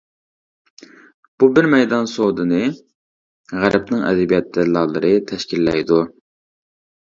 بۇ 1.43 1.49
بىر 1.57 1.69
مەيدان 1.73 2.09
سودىنى 2.13 2.63
غەربنىڭ 3.65 4.03
ئەدەبىيات 4.09 4.51
دەللاللىرى 4.59 5.15
تەشكىللەيدۇ. 5.31 6.03